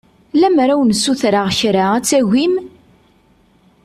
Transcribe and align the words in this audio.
Lemmer 0.41 0.69
ad 0.69 0.77
wen-ssutreɣ 0.79 1.47
kra 1.59 1.85
ad 1.93 2.05
tagim? 2.09 2.55